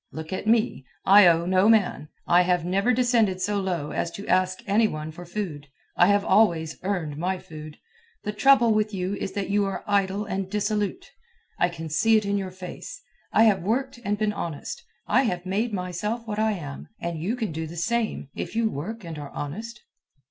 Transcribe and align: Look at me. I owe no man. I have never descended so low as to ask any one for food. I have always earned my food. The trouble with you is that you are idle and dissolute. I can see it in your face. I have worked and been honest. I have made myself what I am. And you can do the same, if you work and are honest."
Look 0.11 0.33
at 0.33 0.47
me. 0.47 0.83
I 1.05 1.27
owe 1.27 1.45
no 1.45 1.69
man. 1.69 2.07
I 2.25 2.41
have 2.41 2.65
never 2.65 2.91
descended 2.91 3.39
so 3.39 3.59
low 3.59 3.91
as 3.91 4.09
to 4.13 4.27
ask 4.27 4.63
any 4.65 4.87
one 4.87 5.11
for 5.11 5.25
food. 5.27 5.67
I 5.95 6.07
have 6.07 6.25
always 6.25 6.79
earned 6.81 7.17
my 7.17 7.37
food. 7.37 7.77
The 8.23 8.31
trouble 8.33 8.73
with 8.73 8.95
you 8.95 9.13
is 9.13 9.33
that 9.33 9.51
you 9.51 9.63
are 9.65 9.83
idle 9.85 10.25
and 10.25 10.49
dissolute. 10.49 11.05
I 11.59 11.69
can 11.69 11.87
see 11.87 12.17
it 12.17 12.25
in 12.25 12.35
your 12.39 12.49
face. 12.49 12.99
I 13.31 13.43
have 13.43 13.61
worked 13.61 13.99
and 14.03 14.17
been 14.17 14.33
honest. 14.33 14.83
I 15.05 15.21
have 15.25 15.45
made 15.45 15.71
myself 15.71 16.25
what 16.25 16.39
I 16.39 16.53
am. 16.53 16.87
And 16.99 17.19
you 17.21 17.35
can 17.35 17.51
do 17.51 17.67
the 17.67 17.77
same, 17.77 18.29
if 18.33 18.55
you 18.55 18.71
work 18.71 19.03
and 19.03 19.19
are 19.19 19.29
honest." 19.29 19.83